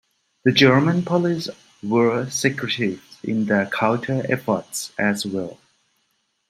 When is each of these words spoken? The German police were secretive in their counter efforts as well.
The 0.45 0.51
German 0.51 1.03
police 1.03 1.47
were 1.83 2.27
secretive 2.31 3.19
in 3.21 3.45
their 3.45 3.67
counter 3.67 4.25
efforts 4.33 4.91
as 4.97 5.27
well. 5.27 5.59